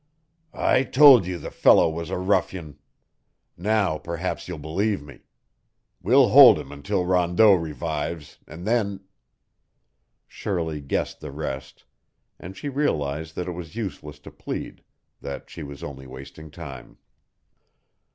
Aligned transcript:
"I 0.55 0.81
told 0.81 1.27
you 1.27 1.37
the 1.37 1.51
fellow 1.51 1.87
was 1.87 2.09
a 2.09 2.17
ruffian. 2.17 2.79
Now, 3.55 3.99
perhaps, 3.99 4.47
you'll 4.47 4.57
believe 4.57 4.99
me. 5.03 5.19
We'll 6.01 6.29
hold 6.29 6.57
him 6.57 6.71
until 6.71 7.05
Rondeau 7.05 7.53
revives, 7.53 8.39
and 8.47 8.65
then" 8.65 9.01
Shirley 10.27 10.81
guessed 10.81 11.19
the 11.19 11.29
rest, 11.31 11.83
and 12.39 12.57
she 12.57 12.67
realized 12.67 13.35
that 13.35 13.47
it 13.47 13.51
was 13.51 13.75
useless 13.75 14.17
to 14.21 14.31
plead 14.31 14.81
that 15.21 15.51
she 15.51 15.61
was 15.61 15.83
only 15.83 16.07
wasting 16.07 16.49
time. 16.49 16.97